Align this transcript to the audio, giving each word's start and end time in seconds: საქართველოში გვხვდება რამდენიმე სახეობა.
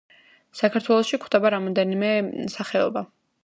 საქართველოში 0.59 1.21
გვხვდება 1.25 1.53
რამდენიმე 1.57 2.11
სახეობა. 2.59 3.09